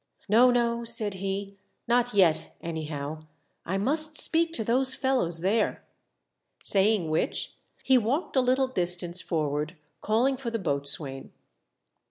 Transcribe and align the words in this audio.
*' 0.19 0.21
No. 0.27 0.49
no," 0.49 0.83
said 0.83 1.13
he, 1.13 1.57
"not 1.87 2.11
yet, 2.11 2.55
anyhow. 2.59 3.25
I 3.67 3.77
must 3.77 4.17
speak 4.19 4.51
to 4.53 4.63
those 4.63 4.95
fellows 4.95 5.41
there." 5.41 5.83
Saying 6.63 7.11
which 7.11 7.53
he 7.83 7.99
walked 7.99 8.35
a 8.35 8.41
little 8.41 8.67
distance 8.67 9.21
forward, 9.21 9.77
calling 10.01 10.37
for 10.37 10.49
the 10.49 10.57
boatswain. 10.57 11.31